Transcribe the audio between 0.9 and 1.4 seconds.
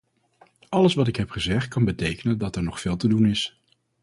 wat ik heb